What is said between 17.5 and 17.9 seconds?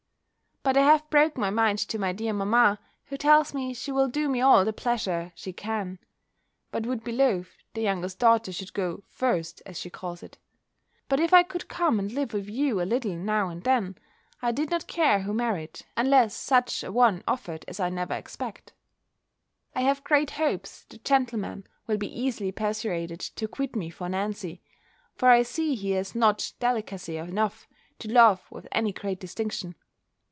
as I